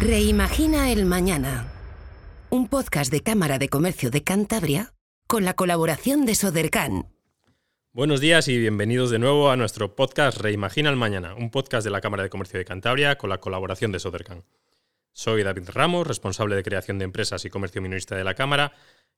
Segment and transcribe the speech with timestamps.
[0.00, 1.72] Reimagina el Mañana.
[2.50, 4.94] Un podcast de Cámara de Comercio de Cantabria
[5.26, 7.08] con la colaboración de Sodercan.
[7.92, 11.90] Buenos días y bienvenidos de nuevo a nuestro podcast Reimagina el Mañana, un podcast de
[11.90, 14.44] la Cámara de Comercio de Cantabria con la colaboración de Sodercan.
[15.10, 18.74] Soy David Ramos, responsable de creación de empresas y comercio minorista de la Cámara,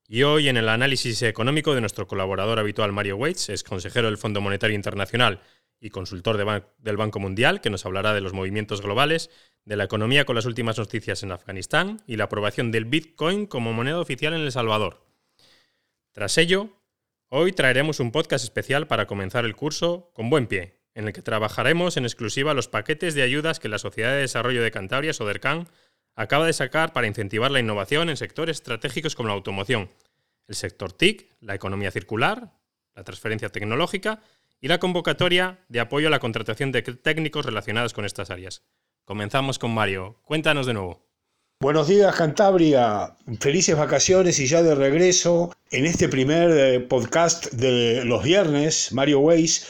[0.08, 4.16] y hoy en el análisis económico de nuestro colaborador habitual Mario Waits, es consejero del
[4.16, 5.42] Fondo Monetario Internacional
[5.78, 6.38] y consultor
[6.78, 9.30] del Banco Mundial, que nos hablará de los movimientos globales,
[9.70, 13.72] de la economía con las últimas noticias en Afganistán y la aprobación del Bitcoin como
[13.72, 15.06] moneda oficial en El Salvador.
[16.10, 16.70] Tras ello,
[17.28, 21.22] hoy traeremos un podcast especial para comenzar el curso con buen pie, en el que
[21.22, 25.68] trabajaremos en exclusiva los paquetes de ayudas que la Sociedad de Desarrollo de Cantabria, Sodercan,
[26.16, 29.88] acaba de sacar para incentivar la innovación en sectores estratégicos como la automoción,
[30.48, 32.54] el sector TIC, la economía circular,
[32.96, 34.20] la transferencia tecnológica
[34.60, 38.64] y la convocatoria de apoyo a la contratación de técnicos relacionados con estas áreas.
[39.10, 40.14] Comenzamos con Mario.
[40.24, 41.00] Cuéntanos de nuevo.
[41.60, 48.04] Buenos días Cantabria, felices vacaciones y ya de regreso en este primer eh, podcast de
[48.04, 49.66] los viernes, Mario Weiss.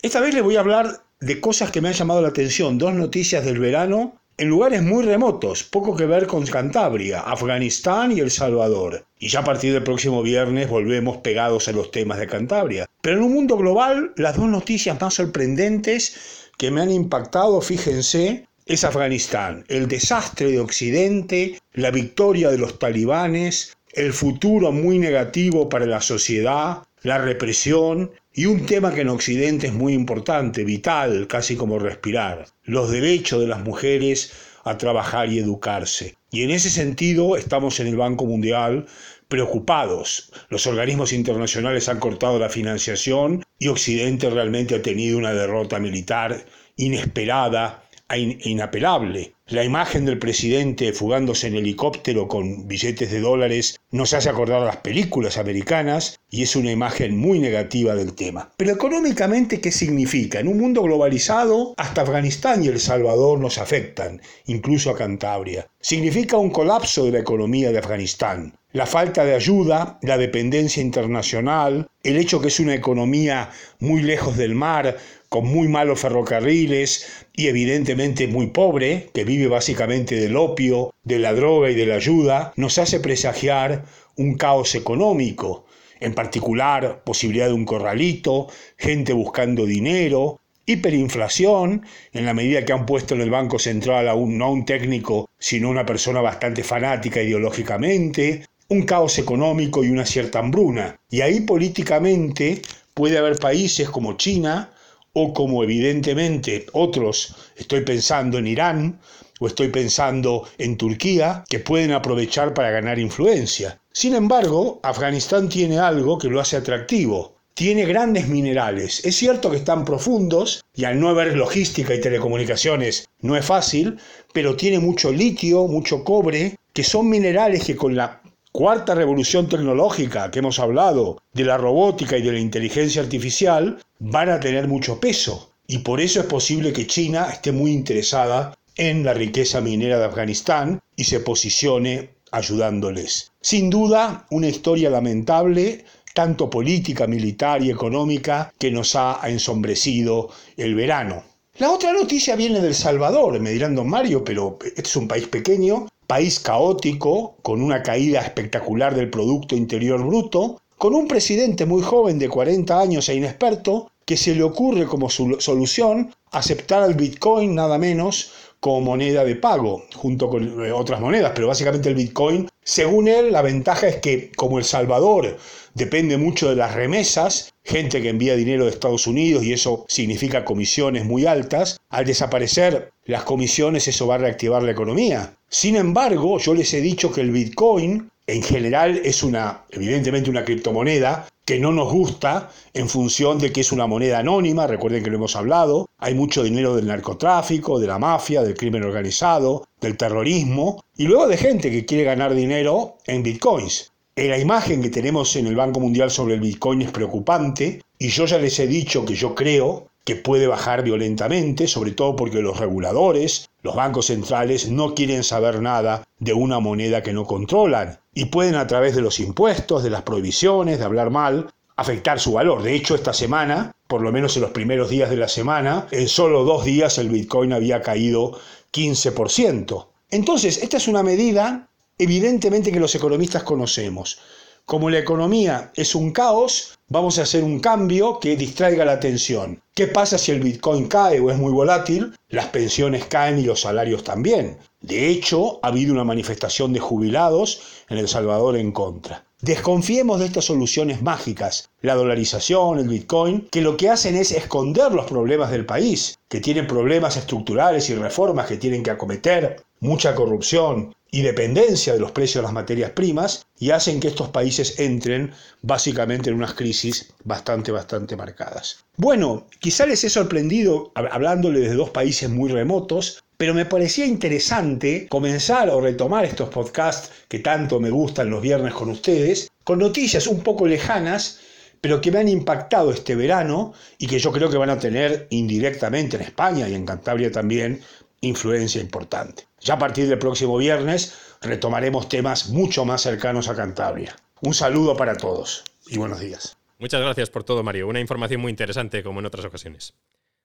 [0.00, 2.94] Esta vez les voy a hablar de cosas que me han llamado la atención, dos
[2.94, 8.30] noticias del verano en lugares muy remotos, poco que ver con Cantabria, Afganistán y El
[8.30, 9.06] Salvador.
[9.18, 12.86] Y ya a partir del próximo viernes volvemos pegados a los temas de Cantabria.
[13.02, 18.46] Pero en un mundo global, las dos noticias más sorprendentes que me han impactado, fíjense,
[18.66, 25.68] es Afganistán, el desastre de Occidente, la victoria de los talibanes, el futuro muy negativo
[25.68, 31.26] para la sociedad, la represión y un tema que en Occidente es muy importante, vital,
[31.28, 34.32] casi como respirar, los derechos de las mujeres
[34.64, 36.16] a trabajar y educarse.
[36.30, 38.86] Y en ese sentido estamos en el Banco Mundial
[39.28, 40.32] preocupados.
[40.48, 46.46] Los organismos internacionales han cortado la financiación y Occidente realmente ha tenido una derrota militar
[46.76, 49.34] inesperada inapelable.
[49.46, 54.66] La imagen del presidente fugándose en helicóptero con billetes de dólares nos hace acordar a
[54.66, 58.52] las películas americanas y es una imagen muy negativa del tema.
[58.56, 60.40] Pero económicamente, ¿qué significa?
[60.40, 65.66] En un mundo globalizado, hasta Afganistán y El Salvador nos afectan, incluso a Cantabria.
[65.80, 68.54] Significa un colapso de la economía de Afganistán.
[68.72, 74.36] La falta de ayuda, la dependencia internacional, el hecho que es una economía muy lejos
[74.36, 74.96] del mar,
[75.28, 81.32] con muy malos ferrocarriles y evidentemente muy pobre, que vive básicamente del opio, de la
[81.32, 83.84] droga y de la ayuda, nos hace presagiar
[84.16, 85.66] un caos económico,
[85.98, 92.86] en particular posibilidad de un corralito, gente buscando dinero, hiperinflación, en la medida que han
[92.86, 97.20] puesto en el Banco Central a un, no un técnico, sino una persona bastante fanática
[97.20, 100.96] ideológicamente, un caos económico y una cierta hambruna.
[101.10, 102.62] Y ahí políticamente
[102.94, 104.73] puede haber países como China,
[105.14, 109.00] o como evidentemente otros, estoy pensando en Irán
[109.40, 113.80] o estoy pensando en Turquía, que pueden aprovechar para ganar influencia.
[113.92, 117.34] Sin embargo, Afganistán tiene algo que lo hace atractivo.
[117.54, 119.04] Tiene grandes minerales.
[119.04, 123.98] Es cierto que están profundos y al no haber logística y telecomunicaciones no es fácil,
[124.32, 128.20] pero tiene mucho litio, mucho cobre, que son minerales que con la
[128.50, 134.28] cuarta revolución tecnológica que hemos hablado, de la robótica y de la inteligencia artificial, van
[134.28, 135.50] a tener mucho peso.
[135.66, 140.04] Y por eso es posible que China esté muy interesada en la riqueza minera de
[140.04, 143.32] Afganistán y se posicione ayudándoles.
[143.40, 150.74] Sin duda, una historia lamentable, tanto política, militar y económica, que nos ha ensombrecido el
[150.74, 151.22] verano.
[151.58, 155.28] La otra noticia viene del Salvador, me dirán don Mario, pero este es un país
[155.28, 161.82] pequeño país caótico, con una caída espectacular del Producto Interior Bruto, con un presidente muy
[161.82, 167.54] joven de 40 años e inexperto, que se le ocurre como solución aceptar el Bitcoin
[167.54, 168.32] nada menos
[168.64, 173.30] como moneda de pago, junto con eh, otras monedas, pero básicamente el Bitcoin, según él,
[173.30, 175.36] la ventaja es que como El Salvador
[175.74, 180.46] depende mucho de las remesas, gente que envía dinero de Estados Unidos y eso significa
[180.46, 185.34] comisiones muy altas, al desaparecer las comisiones eso va a reactivar la economía.
[185.46, 190.44] Sin embargo, yo les he dicho que el Bitcoin en general es una, evidentemente una
[190.44, 195.10] criptomoneda que no nos gusta en función de que es una moneda anónima, recuerden que
[195.10, 199.96] lo hemos hablado, hay mucho dinero del narcotráfico, de la mafia, del crimen organizado, del
[199.96, 203.92] terrorismo, y luego de gente que quiere ganar dinero en bitcoins.
[204.16, 208.26] La imagen que tenemos en el Banco Mundial sobre el bitcoin es preocupante, y yo
[208.26, 212.58] ya les he dicho que yo creo que puede bajar violentamente, sobre todo porque los
[212.58, 218.26] reguladores, los bancos centrales no quieren saber nada de una moneda que no controlan y
[218.26, 222.62] pueden a través de los impuestos, de las prohibiciones, de hablar mal, afectar su valor.
[222.62, 226.08] De hecho, esta semana, por lo menos en los primeros días de la semana, en
[226.08, 228.38] solo dos días el Bitcoin había caído
[228.72, 229.86] 15%.
[230.10, 231.68] Entonces, esta es una medida
[231.98, 234.20] evidentemente que los economistas conocemos.
[234.66, 239.60] Como la economía es un caos, vamos a hacer un cambio que distraiga la atención.
[239.74, 242.16] ¿Qué pasa si el Bitcoin cae o es muy volátil?
[242.30, 244.56] Las pensiones caen y los salarios también.
[244.80, 249.26] De hecho, ha habido una manifestación de jubilados en El Salvador en contra.
[249.42, 254.92] Desconfiemos de estas soluciones mágicas, la dolarización, el Bitcoin, que lo que hacen es esconder
[254.92, 260.14] los problemas del país, que tienen problemas estructurales y reformas que tienen que acometer, mucha
[260.14, 264.80] corrupción y dependencia de los precios de las materias primas, y hacen que estos países
[264.80, 265.30] entren
[265.62, 268.84] básicamente en unas crisis bastante, bastante marcadas.
[268.96, 275.06] Bueno, quizá les he sorprendido hablándole de dos países muy remotos, pero me parecía interesante
[275.08, 280.26] comenzar o retomar estos podcasts que tanto me gustan los viernes con ustedes, con noticias
[280.26, 281.38] un poco lejanas,
[281.80, 285.28] pero que me han impactado este verano y que yo creo que van a tener
[285.30, 287.82] indirectamente en España y en Cantabria también
[288.20, 289.46] influencia importante.
[289.64, 294.14] Ya a partir del próximo viernes retomaremos temas mucho más cercanos a Cantabria.
[294.42, 296.58] Un saludo para todos y buenos días.
[296.78, 297.88] Muchas gracias por todo, Mario.
[297.88, 299.94] Una información muy interesante como en otras ocasiones.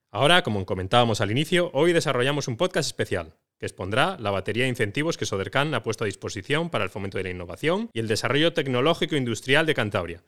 [0.10, 4.70] Ahora, como comentábamos al inicio, hoy desarrollamos un podcast especial que expondrá la batería de
[4.70, 8.08] incentivos que Sodercan ha puesto a disposición para el fomento de la innovación y el
[8.08, 10.24] desarrollo tecnológico industrial de Cantabria.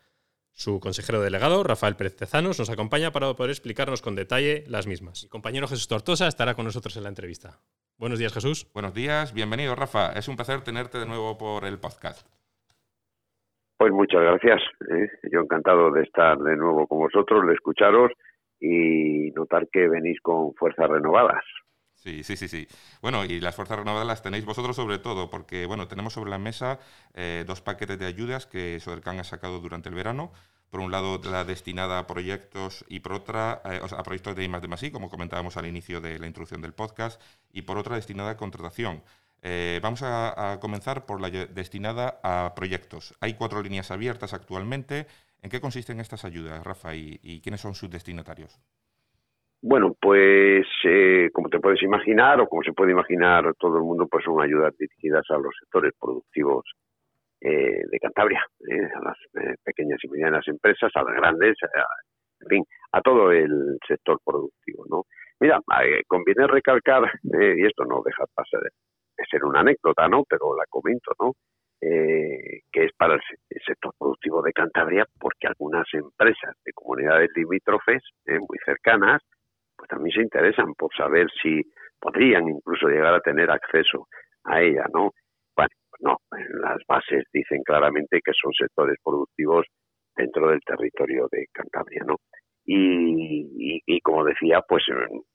[0.54, 5.24] Su consejero delegado, Rafael Pérez Tezanos, nos acompaña para poder explicarnos con detalle las mismas.
[5.24, 7.62] Mi compañero Jesús Tortosa estará con nosotros en la entrevista.
[8.02, 8.68] Buenos días, Jesús.
[8.74, 10.14] Buenos días, bienvenido, Rafa.
[10.14, 12.28] Es un placer tenerte de nuevo por el podcast.
[13.78, 14.60] Pues muchas gracias.
[14.90, 15.08] ¿eh?
[15.32, 18.12] Yo encantado de estar de nuevo con vosotros, de escucharos
[18.60, 21.44] y notar que venís con fuerzas renovadas.
[21.94, 22.66] Sí, sí, sí, sí.
[23.04, 26.40] Bueno, y las fuerzas renovadas las tenéis vosotros sobre todo, porque bueno, tenemos sobre la
[26.40, 26.80] mesa
[27.14, 30.32] eh, dos paquetes de ayudas que Sodercan ha sacado durante el verano.
[30.72, 34.92] Por un lado, la destinada a proyectos y por otra, eh, a proyectos de I
[34.92, 37.22] como comentábamos al inicio de la introducción del podcast,
[37.52, 39.04] y por otra destinada a contratación.
[39.44, 43.16] Eh, vamos a, comenzar por la destinada a proyectos.
[43.22, 45.06] Hay cuatro líneas abiertas actualmente.
[45.44, 48.60] ¿En qué consisten estas ayudas, Rafa, y quiénes son sus destinatarios?
[49.64, 54.08] Bueno, pues eh, como te puedes imaginar o como se puede imaginar todo el mundo,
[54.08, 56.66] pues son ayudas dirigidas a los sectores productivos
[57.42, 59.18] eh, de Cantabria, eh, a las
[59.64, 61.58] pequeñas y medianas empresas, a las grandes,
[62.42, 65.04] en fin, a todo el sector productivo, ¿no?
[65.40, 65.60] Mira,
[66.08, 70.24] conviene recalcar, y esto no deja pasar de ser una anécdota, ¿no?
[70.30, 71.34] Pero la comento, ¿no?
[71.82, 73.22] que es para el,
[73.66, 79.20] sector productivo de Cantabria, porque algunas empresas de comunidades limítrofes muy cercanas
[79.82, 81.60] pues también se interesan por saber si
[82.00, 84.08] podrían incluso llegar a tener acceso
[84.44, 85.12] a ella, ¿no?
[86.02, 86.18] No,
[86.62, 89.66] las bases dicen claramente que son sectores productivos
[90.16, 92.18] dentro del territorio de Cantabria, ¿no?
[92.66, 94.84] Y, como decía, pues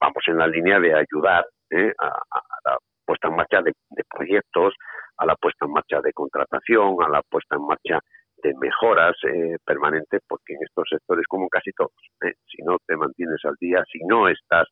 [0.00, 1.92] vamos en la línea de ayudar ¿eh?
[1.98, 3.72] a, la puesta en marcha de,
[4.08, 4.74] proyectos,
[5.18, 7.98] a la puesta en marcha de contratación, a la puesta en marcha
[8.42, 11.92] de mejoras eh, permanentes, porque en estos sectores, como casi todos,
[12.24, 14.68] eh, si no te mantienes al día, si no estás,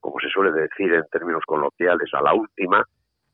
[0.00, 2.84] como se suele decir en términos coloquiales, a la última,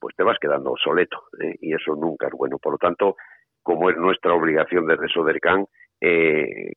[0.02, 2.58] pues te vas quedando obsoleto, eh, y eso nunca es bueno.
[2.58, 3.16] Por lo tanto,
[3.62, 5.64] como es nuestra obligación desde Sodercan,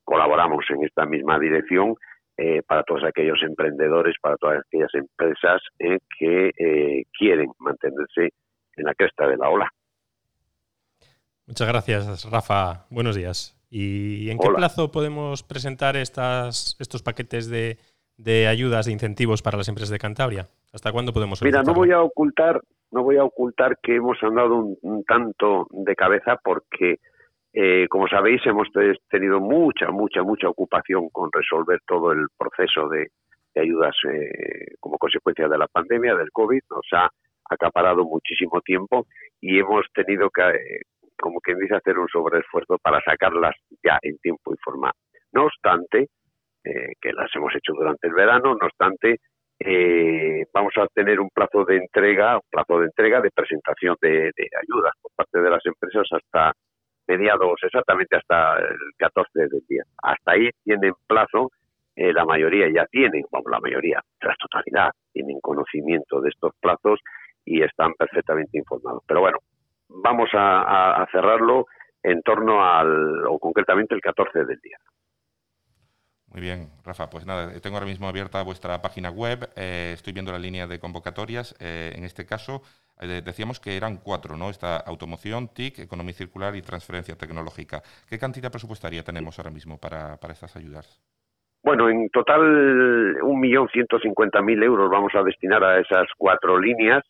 [0.04, 1.96] colaboramos en esta misma dirección
[2.68, 6.52] para todos aquellos emprendedores, para todas aquellas empresas que
[7.18, 8.30] quieren mantenerse
[8.76, 9.68] en la cresta de la ola.
[11.46, 12.86] Muchas gracias, Rafa.
[12.90, 13.56] Buenos días.
[13.70, 17.78] ¿Y en qué plazo podemos presentar estas, estos paquetes de,
[18.16, 20.48] de, ayudas, de incentivos para las empresas de Cantabria?
[20.72, 24.76] ¿Hasta cuándo podemos Mira, no voy a ocultar, no voy a ocultar que hemos andado
[24.80, 26.96] un, tanto de cabeza porque,
[27.52, 28.68] eh, como sabéis, hemos
[29.08, 33.08] tenido mucha, mucha, mucha ocupación con resolver todo el proceso de,
[33.60, 36.60] ayudas eh, como consecuencia de la pandemia, del COVID.
[36.70, 37.08] Nos ha
[37.48, 39.06] acaparado muchísimo tiempo
[39.40, 40.80] y hemos tenido que eh,
[41.18, 44.92] como quien dice, hacer un sobreesfuerzo para sacarlas ya en tiempo y forma.
[45.32, 46.08] No obstante,
[46.64, 49.20] eh, que las hemos hecho durante el verano, no obstante,
[49.58, 54.30] eh, vamos a tener un plazo de entrega, un plazo de entrega de presentación de,
[54.62, 56.52] ayudas por parte de las empresas hasta
[57.06, 59.82] mediados, exactamente hasta el 14 del día.
[60.02, 61.50] Hasta ahí tienen plazo,
[61.94, 67.00] eh, la mayoría ya tienen, vamos, la mayoría, la totalidad, tienen conocimiento de estos plazos
[67.44, 69.02] y están perfectamente informados.
[69.06, 69.38] Pero bueno,
[69.88, 71.66] vamos a, cerrarlo
[72.02, 74.76] en torno al, o concretamente el 14 del día.
[76.36, 80.32] Muy bien, Rafa, pues nada, tengo ahora mismo abierta vuestra página web, eh, estoy viendo
[80.32, 82.60] la línea de convocatorias, eh, en este caso
[83.00, 84.50] eh, decíamos que eran cuatro, ¿no?
[84.50, 87.80] Esta automoción, TIC, economía circular y transferencia tecnológica.
[88.06, 91.00] ¿Qué cantidad presupuestaria tenemos ahora mismo para, para estas ayudas?
[91.64, 92.42] Bueno, en total
[93.22, 97.02] 1.150.000 euros vamos a destinar a esas cuatro líneas,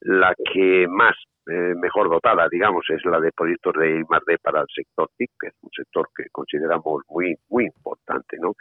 [0.00, 1.14] la que más
[1.48, 5.48] eh, mejor dotada, digamos, es la de proyectos de I+D para el sector TIC, que
[5.48, 8.52] es un sector que consideramos muy muy importante, ¿no?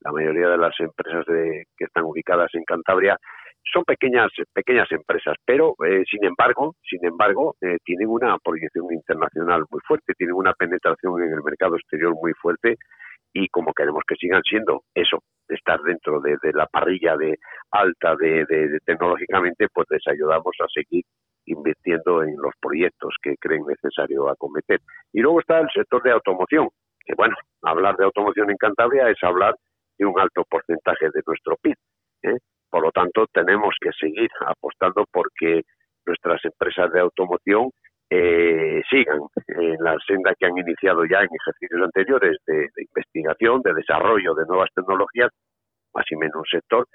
[0.00, 3.16] La mayoría de las empresas de, que están ubicadas en Cantabria
[3.72, 9.64] son pequeñas pequeñas empresas, pero eh, sin embargo, sin embargo, eh, tienen una proyección internacional
[9.70, 12.76] muy fuerte, tienen una penetración en el mercado exterior muy fuerte
[13.32, 17.36] y como queremos que sigan siendo eso, estar dentro de, la parrilla de
[17.72, 21.04] alta de, tecnológicamente, pues les ayudamos a seguir
[21.46, 24.80] invirtiendo en los proyectos que creen necesario acometer.
[25.12, 26.68] Y luego está el sector de automoción,
[27.04, 29.54] que bueno, hablar de automoción en Cantabria es hablar
[29.98, 31.76] de un alto porcentaje de nuestro PIB.
[32.22, 32.38] ¿eh?
[32.70, 35.62] Por lo tanto, tenemos que seguir apostando porque
[36.06, 37.70] nuestras empresas de automoción
[38.10, 43.74] eh, sigan en la senda que han iniciado ya en ejercicios anteriores de, investigación, de
[43.74, 45.30] desarrollo de nuevas tecnologías,
[45.94, 46.86] más y menos un sector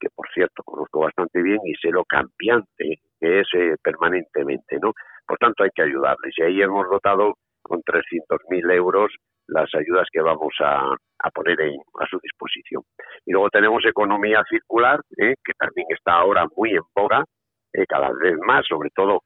[0.00, 4.92] que, por cierto, conozco bastante bien y sé lo cambiante que es eh, permanentemente, ¿no?
[5.26, 6.34] Por tanto, hay que ayudarles.
[6.36, 9.10] Y ahí hemos dotado con 300.000 euros
[9.46, 10.94] las ayudas que vamos a,
[11.32, 12.82] poner a su disposición.
[13.24, 15.34] Y luego tenemos economía circular, ¿eh?
[15.42, 17.24] que también está ahora muy en boga,
[17.72, 19.20] eh, cada vez más, sobre todo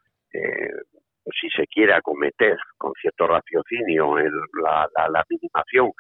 [1.41, 4.31] si se quiere acometer con cierto raciocinio en
[4.63, 5.91] la, la, minimación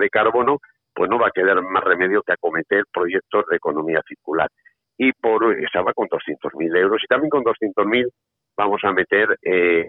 [0.00, 0.58] de carbono,
[0.94, 4.48] pues no va a quedar más remedio que acometer proyectos de economía circular.
[5.02, 8.06] Y por esa va con 200.000 euros y también con 200.000
[8.54, 9.88] vamos a meter eh,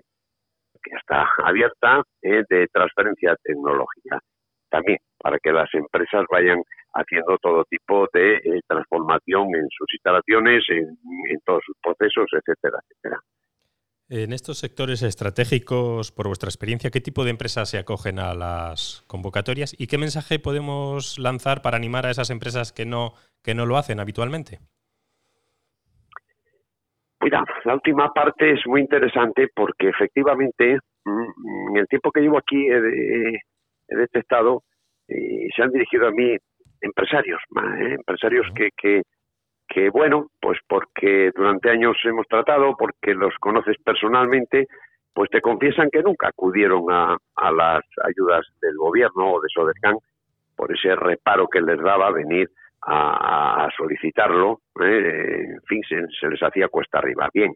[0.82, 4.22] que está abierta eh, de transferencia tecnológica.
[4.70, 6.64] También para que las empresas vayan
[6.94, 10.98] haciendo todo tipo de eh, transformación en sus instalaciones, en,
[11.46, 13.20] todos sus procesos, etcétera, etcétera.
[14.08, 19.04] En estos sectores estratégicos, por vuestra experiencia, ¿qué tipo de empresas se acogen a las
[19.08, 23.14] convocatorias y qué mensaje podemos lanzar para animar a esas empresas que no,
[23.44, 24.60] que no lo hacen habitualmente?
[27.22, 32.38] Mira, la última parte es muy interesante porque efectivamente mm, en el tiempo que llevo
[32.38, 33.40] aquí he,
[33.88, 34.64] detectado
[35.08, 36.36] eh, se han dirigido a mí
[36.82, 37.40] empresarios,
[37.80, 37.96] ¿eh?
[37.96, 39.04] empresarios que, que,
[39.68, 44.68] que, bueno, pues porque durante años hemos tratado, porque los conoces personalmente,
[45.14, 49.98] pues te confiesan que nunca acudieron a, a las ayudas del gobierno o de Sodercan
[50.56, 52.50] por ese reparo que les daba venir
[52.88, 55.46] a, solicitarlo, ¿eh?
[55.54, 57.30] en fin, se, les hacía cuesta arriba.
[57.34, 57.54] Bien,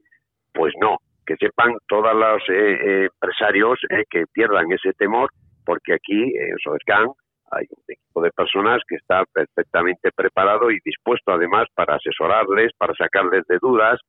[0.54, 3.80] pues no, que sepan todos los eh, eh, empresarios
[4.10, 5.30] que pierdan ese temor,
[5.66, 7.10] porque aquí en Sodercan
[7.52, 12.94] hay un equipo de personas que está perfectamente preparado y dispuesto además para asesorarles, para
[12.94, 14.00] sacarles de dudas,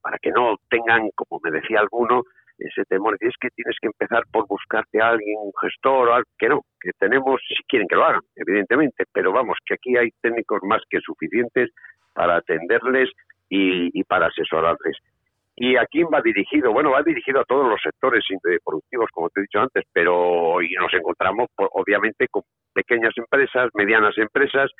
[0.00, 2.22] para que no tengan, como me decía alguno,
[2.66, 6.28] ese temor es que tienes que empezar por buscarte a alguien, un gestor o algo,
[6.38, 10.10] que no, que tenemos, si quieren que lo hagan, evidentemente, pero vamos, que aquí hay
[10.20, 11.70] técnicos más que suficientes
[12.14, 13.10] para atenderles
[13.48, 14.96] y, para asesorarles.
[15.56, 16.72] ¿Y a quién va dirigido?
[16.72, 18.24] Bueno, va dirigido a todos los sectores
[18.64, 22.42] productivos, como te he dicho antes, pero hoy nos encontramos, obviamente, con
[22.72, 24.70] pequeñas empresas, medianas empresas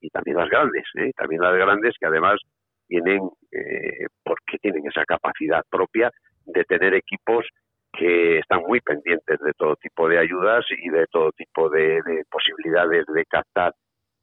[0.00, 1.12] y también las grandes, ¿eh?
[1.16, 2.40] también las grandes que además
[2.88, 3.20] tienen,
[3.52, 6.10] eh, porque tienen esa capacidad propia
[6.46, 7.46] de tener equipos
[7.92, 13.06] que están muy pendientes de todo tipo de ayudas y de todo tipo de, posibilidades
[13.06, 13.72] de captar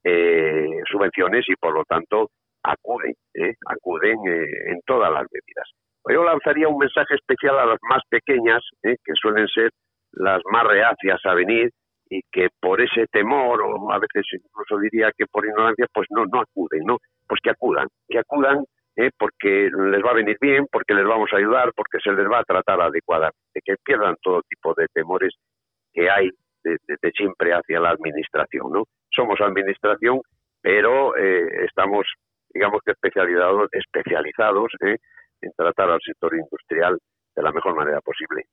[0.04, 2.30] eh, subvenciones y por lo tanto
[2.63, 5.70] acuden, eh, acuden eh, en todas las medidas.
[6.10, 9.70] Yo lanzaría un mensaje especial a las más pequeñas, que suelen ser
[10.13, 11.70] las más reacias a venir
[12.10, 16.25] y que por ese temor o a veces incluso diría que por ignorancia pues no
[16.25, 16.98] no acuden, no,
[17.28, 19.10] pues que acudan, que acudan ¿eh?
[19.18, 22.40] porque les va a venir bien, porque les vamos a ayudar, porque se les va
[22.40, 25.34] a tratar adecuadamente, que pierdan todo tipo de temores
[25.94, 26.30] que hay
[26.64, 28.84] desde siempre hacia la administración, ¿no?
[29.10, 30.22] Somos administración,
[30.62, 32.06] pero eh, estamos,
[32.54, 34.98] digamos que especializados, especializados ¿eh?
[35.42, 37.00] en tratar al sector industrial
[37.36, 38.44] de la mejor manera posible.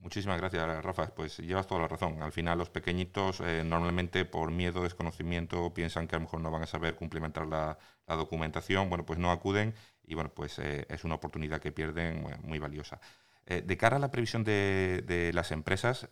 [0.00, 1.14] Muchísimas gracias, Rafa.
[1.14, 2.22] Pues llevas toda la razón.
[2.22, 6.50] Al final, los pequeñitos eh, normalmente por miedo, desconocimiento, piensan que a lo mejor no
[6.50, 8.88] van a saber cumplimentar la, documentación.
[8.88, 13.00] Bueno, pues no acuden y bueno, pues eh, es una oportunidad que pierden muy valiosa.
[13.46, 16.08] Eh, de cara a la previsión de, las empresas,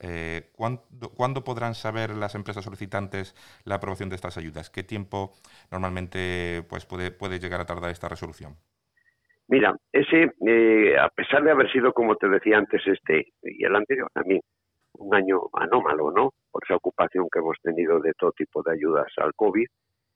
[0.53, 4.71] ¿cuándo, podrán saber las empresas solicitantes la aprobación de estas ayudas?
[4.71, 5.35] ¿Qué tiempo
[5.71, 8.57] normalmente pues, puede llegar a tardar esta resolución?
[9.49, 13.75] Mira, ese, eh, a pesar de haber sido, como te decía antes, este y el
[13.75, 14.43] anterior también,
[14.95, 16.33] un año anómalo, ¿no?
[16.51, 19.67] Por esa ocupación que hemos tenido de todo tipo de ayudas al COVID.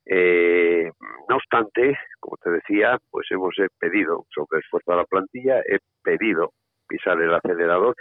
[0.05, 0.91] Eh,
[1.29, 6.53] no obstante, como te decía, pues hemos pedido, sobre esfuerzo a la plantilla, he pedido
[6.87, 7.97] pisar el acelerador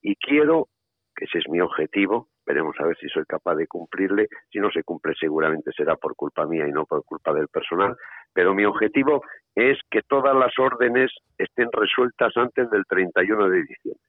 [0.00, 0.68] y quiero,
[1.14, 4.28] que ese es mi objetivo, veremos a ver si soy capaz de cumplirle.
[4.50, 7.96] Si no se cumple, seguramente será por culpa mía y no por culpa del personal.
[8.32, 9.22] Pero mi objetivo
[9.54, 14.04] es que todas las órdenes estén resueltas antes del 31 de diciembre.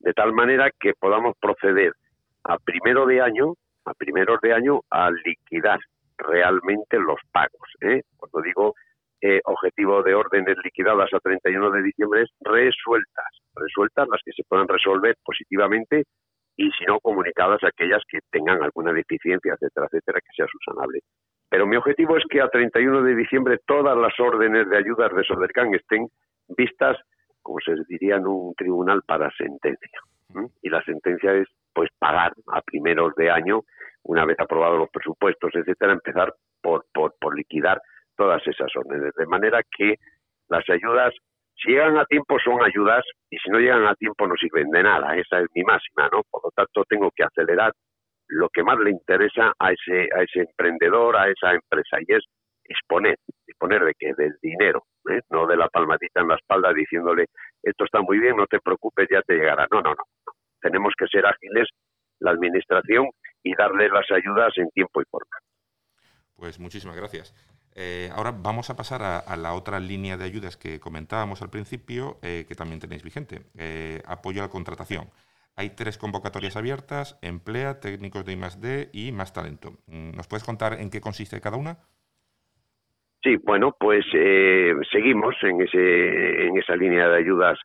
[0.00, 1.92] De tal manera que podamos proceder
[2.44, 3.54] a primero de año,
[3.84, 5.78] a primeros de año, a liquidar
[6.18, 7.68] realmente los pagos.
[7.80, 8.02] ¿eh?
[8.16, 8.74] Cuando digo
[9.20, 14.42] eh, objetivo de órdenes liquidadas a 31 de diciembre es resueltas, resueltas las que se
[14.48, 16.04] puedan resolver positivamente
[16.56, 21.00] y si no comunicadas aquellas que tengan alguna deficiencia, etcétera, etcétera, que sea subsanable.
[21.52, 25.22] Pero mi objetivo es que a 31 de diciembre todas las órdenes de ayudas de
[25.22, 26.08] Sodercan estén
[26.48, 26.96] vistas,
[27.42, 30.00] como se diría en un tribunal, para sentencia.
[30.62, 33.64] Y la sentencia es, pues, pagar a primeros de año,
[34.04, 36.32] una vez aprobados los presupuestos, etcétera, empezar
[36.62, 37.82] por, por, por liquidar
[38.16, 39.12] todas esas órdenes.
[39.14, 39.96] De manera que
[40.48, 41.12] las ayudas,
[41.62, 44.84] si llegan a tiempo, son ayudas, y si no llegan a tiempo, no sirven de
[44.84, 45.14] nada.
[45.16, 46.22] Esa es mi máxima, ¿no?
[46.30, 47.74] Por lo tanto, tengo que acelerar
[48.32, 52.24] lo que más le interesa a ese, a ese emprendedor, a esa empresa, y es
[52.64, 55.20] exponer, disponer de que del dinero, ¿eh?
[55.30, 57.26] no de la palmadita en la espalda diciéndole
[57.62, 59.66] esto está muy bien, no te preocupes, ya te llegará.
[59.70, 60.04] No, no, no.
[60.60, 61.68] Tenemos que ser ágiles
[62.20, 63.08] la administración
[63.42, 65.36] y darle las ayudas en tiempo y forma.
[66.34, 67.34] Pues muchísimas gracias.
[67.74, 72.18] Eh, ahora vamos a pasar a, la otra línea de ayudas que comentábamos al principio,
[72.22, 73.42] eh, que también tenéis vigente,
[74.06, 75.10] apoyo a la contratación.
[75.56, 78.90] Hay tres convocatorias abiertas, Emplea, Técnicos de I+.D.
[78.92, 79.72] y Más Talento.
[79.86, 81.78] Mm, ¿Nos puedes contar en qué consiste cada una?
[83.22, 87.58] Sí, bueno, pues eh, seguimos en, ese, en esa línea de ayudas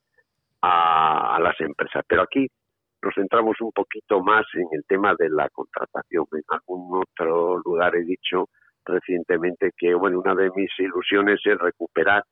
[0.62, 2.48] a, las empresas, pero aquí
[3.02, 6.26] nos centramos un poquito más en el tema de la contratación.
[6.34, 8.50] En algún otro lugar he dicho
[8.86, 12.24] recientemente que bueno, una de mis ilusiones es recuperar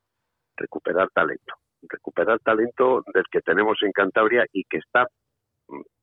[0.56, 5.06] recuperar talento, recuperar talento del que tenemos en Cantabria y que está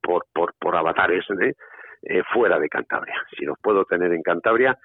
[0.03, 2.21] por, por, por avatares ¿eh?
[2.33, 3.15] fuera de Cantabria.
[3.37, 4.77] Si los puedo tener en Cantabria,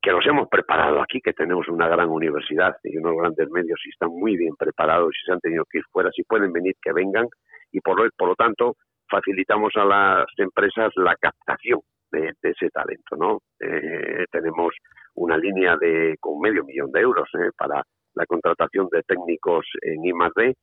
[0.00, 3.88] que los hemos preparado aquí, que tenemos una gran universidad y unos grandes medios y
[3.88, 6.92] están muy bien preparados y se han tenido que ir fuera, si pueden venir, que
[6.92, 7.26] vengan
[7.72, 8.76] y por lo, por lo tanto
[9.08, 11.80] facilitamos a las empresas la captación
[12.12, 13.38] de, ese talento, ¿no?
[13.58, 14.74] Eh, tenemos
[15.14, 17.82] una línea de con medio millón de euros eh, para
[18.14, 20.54] la contratación de técnicos en I+D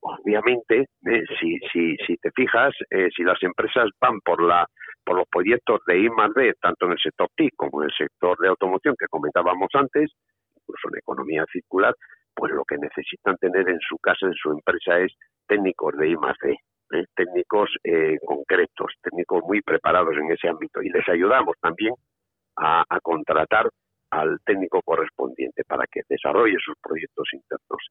[0.00, 4.66] obviamente, eh, si, si, si te fijas, eh, si las empresas van por la
[5.06, 6.08] por los proyectos de I
[6.62, 10.10] tanto en el sector TIC como en el sector de automoción que comentábamos antes,
[10.56, 11.94] incluso en economía circular,
[12.34, 15.12] pues lo que necesitan tener en su casa, en su empresa, es
[15.46, 17.04] técnicos de I ¿eh?
[17.14, 17.68] técnicos
[18.24, 20.80] concretos, técnicos muy preparados en ese ámbito.
[20.80, 21.92] Y les ayudamos también
[22.56, 23.68] a, a contratar
[24.10, 27.90] al técnico correspondiente para que desarrolle sus proyectos internos.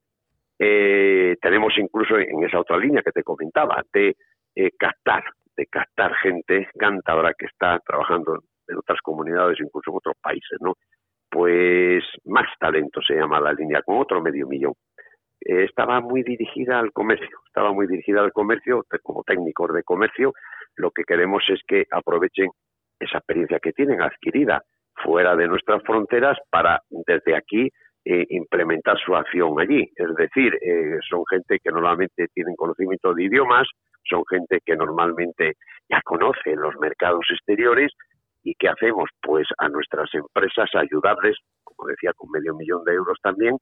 [0.59, 4.15] Eh, tenemos incluso en esa otra línea que te comentaba de
[4.55, 5.23] eh, captar,
[5.55, 10.75] de captar gente cántabra que está trabajando en otras comunidades, incluso en otros países, ¿no?
[11.29, 14.73] Pues más talento se llama la línea, con otro medio millón.
[15.41, 20.33] Eh, estaba muy dirigida al comercio, estaba muy dirigida al comercio, como técnicos de comercio,
[20.75, 22.49] lo que queremos es que aprovechen
[22.99, 24.63] esa experiencia que tienen adquirida
[25.03, 27.69] fuera de nuestras fronteras para desde aquí
[28.05, 29.89] eh, implementar su acción allí.
[29.95, 33.67] Es decir, eh, son gente que normalmente tienen conocimiento de idiomas,
[34.03, 35.53] son gente que normalmente
[35.89, 37.93] ya conoce los mercados exteriores
[38.43, 39.09] y ¿qué hacemos?
[39.21, 43.57] Pues a nuestras empresas ayudarles, como decía, con medio millón de euros también,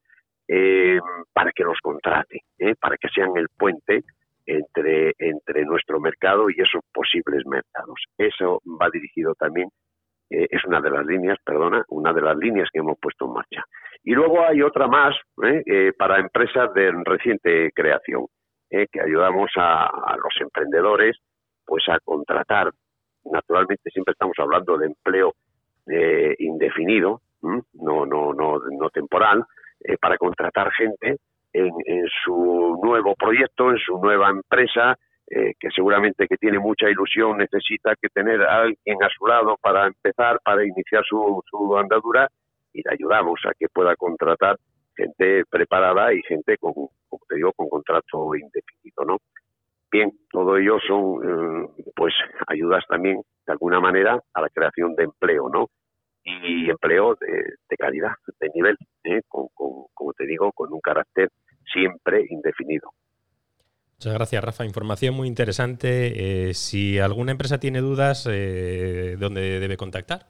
[0.47, 0.99] eh,
[1.34, 2.39] para que los contraten,
[2.80, 4.04] para que sean el puente
[4.47, 8.01] entre, entre nuestro mercado y esos posibles mercados.
[8.17, 9.69] Eso va dirigido también
[10.32, 13.34] eh, es una de las líneas, perdona, una de las líneas que hemos puesto en
[13.34, 13.65] marcha.
[14.03, 15.63] Y luego hay otra más ¿eh?
[15.65, 18.25] Eh, para empresas de reciente creación,
[18.69, 21.17] que ayudamos a, los emprendedores
[21.65, 22.71] pues a contratar.
[23.25, 25.33] Naturalmente siempre estamos hablando de empleo
[26.39, 29.43] indefinido, no, no, no, no temporal,
[29.99, 31.17] para contratar gente
[31.51, 34.97] en, en su nuevo proyecto, en su nueva empresa,
[35.33, 39.55] eh, que seguramente que tiene mucha ilusión, necesita que tener a alguien a su lado
[39.61, 42.27] para empezar, para iniciar su, su andadura
[42.73, 44.57] y le ayudamos a que pueda contratar
[44.95, 49.17] gente preparada y gente con, como te digo, con contrato indefinido, ¿no?
[49.91, 52.13] Bien, todo ello son, eh, pues,
[52.47, 55.69] ayudas también, de alguna manera, a la creación de empleo, ¿no?
[56.23, 59.21] Y empleo de, de calidad, de nivel, ¿eh?
[59.27, 61.29] con, con, como te digo, con un carácter
[61.73, 62.91] siempre indefinido.
[63.97, 64.65] Muchas gracias, Rafa.
[64.65, 66.49] Información muy interesante.
[66.49, 70.25] Eh, si alguna empresa tiene dudas, eh, ¿dónde debe contactar?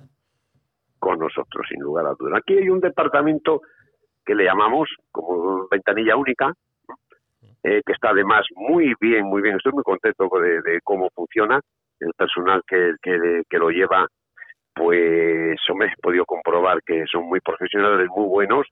[1.68, 2.40] Sin lugar a dudas.
[2.40, 3.62] Aquí hay un departamento
[4.26, 6.54] que le llamamos como ventanilla única,
[7.64, 9.56] eh, que está además muy bien, muy bien.
[9.58, 11.60] Estoy muy contento de, cómo funciona.
[12.00, 14.08] El personal que, que, lo lleva,
[14.74, 18.66] pues me he podido comprobar que son muy profesionales, muy buenos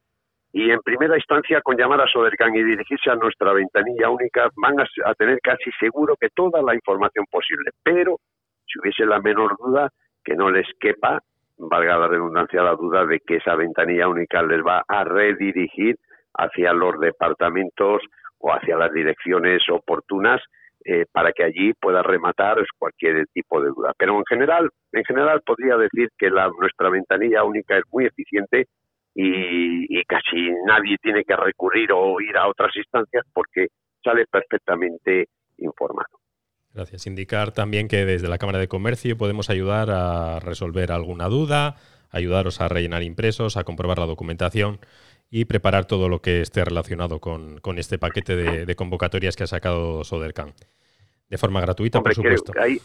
[0.51, 4.79] y en primera instancia con llamar a Sodercan y dirigirse a nuestra ventanilla única van
[4.79, 8.17] a, tener casi seguro que toda la información posible, pero
[8.65, 9.89] si hubiese la menor duda,
[10.23, 11.19] que no les quepa,
[11.59, 15.97] valga la redundancia, la duda de que esa ventanilla única les va a redirigir
[16.33, 18.01] hacia los departamentos
[18.39, 20.41] o hacia las direcciones oportunas
[20.85, 23.91] eh, para que allí pueda rematar cualquier tipo de duda.
[23.97, 28.67] Pero en general, en general podría decir que la, nuestra ventanilla única es muy eficiente
[29.13, 33.67] y, casi nadie tiene que recurrir o ir a otras instancias porque
[34.03, 36.08] sale perfectamente informado.
[36.79, 37.07] Gracias.
[37.07, 41.75] Indicar también que desde la Cámara de Comercio podemos ayudar a resolver alguna duda,
[42.09, 44.79] ayudaros a rellenar impresos, a comprobar la documentación
[45.29, 50.05] y preparar todo lo que esté relacionado con, este paquete de, convocatorias que ha sacado
[50.05, 50.53] Sodercan.
[51.29, 52.53] De forma gratuita, por supuesto.
[52.57, 52.77] Ahí,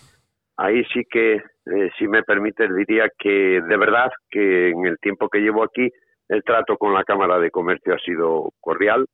[0.57, 5.29] ahí sí que, eh, si me permite, diría que de verdad que en el tiempo
[5.29, 5.89] que llevo aquí
[6.29, 9.07] el trato con la Cámara de Comercio ha sido cordial,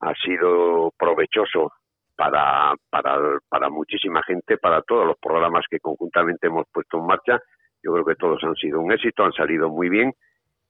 [0.00, 1.72] ha sido provechoso
[2.18, 7.40] para, para, para muchísima gente, para todos los programas que conjuntamente hemos puesto en marcha.
[7.80, 10.12] Yo creo que todos han sido un éxito, han salido muy bien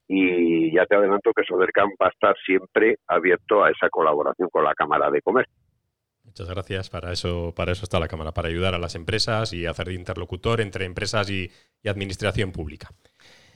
[0.06, 4.62] y ya te adelanto que Sodercam va a estar siempre abierto a esa colaboración con
[4.62, 5.54] la Cámara de Comercio.
[6.22, 6.90] Muchas gracias.
[6.90, 9.94] Para eso, para eso está la Cámara, para ayudar a las empresas y hacer de
[9.94, 11.50] interlocutor entre empresas y
[11.88, 12.88] administración pública.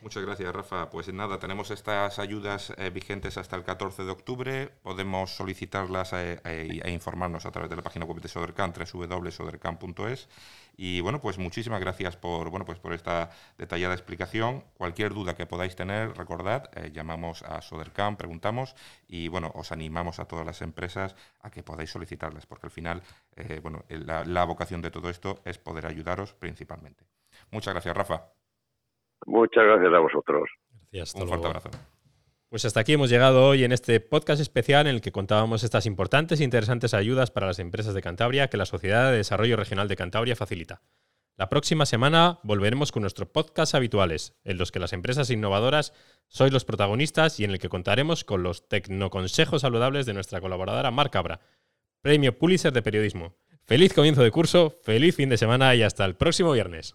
[0.03, 0.91] Muchas gracias, Rafa.
[0.91, 4.69] Pues nada, tenemos estas ayudas eh, vigentes hasta el 14 de octubre.
[4.83, 10.29] Podemos solicitarlas eh, eh, e, informarnos a través de la página web de Sodercan, www.sodercan.es.
[10.77, 14.65] Y bueno, pues muchísimas gracias por, bueno, pues por esta detallada explicación.
[14.77, 18.75] Cualquier duda que podáis tener, recordad, llamamos a Sodercan, preguntamos
[19.07, 23.03] y bueno, os animamos a todas las empresas a que podáis solicitarlas, porque al final,
[23.63, 27.05] bueno, la, la vocación de todo esto es poder ayudaros principalmente.
[27.53, 28.42] Muchas gracias, Rafa.
[29.27, 30.49] Muchas gracias a vosotros.
[30.91, 31.71] Gracias, Un fuerte abrazo.
[32.49, 35.87] Pues hasta aquí hemos llegado hoy en este podcast especial en el que contábamos estas
[35.87, 39.89] importantes e interesantes ayudas para las empresas de Cantabria que la Sociedad de Desarrollo Regional
[39.89, 40.83] de Cantabria facilita.
[41.39, 45.95] La próxima semana volveremos con nuestros podcasts habituales, en los que las empresas innovadoras
[46.29, 50.91] sois los protagonistas y en el que contaremos con los tecnoconsejos saludables de nuestra colaboradora
[50.91, 51.41] Mar Cabra,
[52.03, 53.35] Premio Pulitzer de Periodismo.
[53.65, 56.95] Feliz comienzo de curso, feliz fin de semana y hasta el próximo viernes.